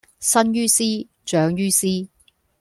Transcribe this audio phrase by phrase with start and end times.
[0.19, 0.83] 生於斯，
[1.25, 2.07] 長於斯